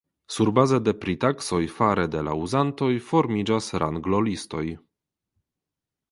Surbaze 0.35 0.77
de 0.85 0.93
pritaksoj 1.01 1.59
fare 1.73 2.05
de 2.15 2.23
la 2.27 2.33
uzantoj 2.45 2.89
formiĝas 3.09 3.67
ranglolistoj. 3.83 4.63